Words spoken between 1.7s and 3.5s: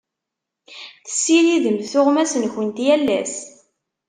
tuɣmas-nkent yal ass.